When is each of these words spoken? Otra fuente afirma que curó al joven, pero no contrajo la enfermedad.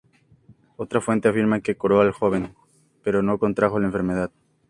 Otra 0.77 0.99
fuente 0.99 1.29
afirma 1.29 1.61
que 1.61 1.75
curó 1.77 2.01
al 2.01 2.11
joven, 2.11 2.55
pero 3.03 3.21
no 3.21 3.37
contrajo 3.37 3.79
la 3.79 3.85
enfermedad. 3.85 4.31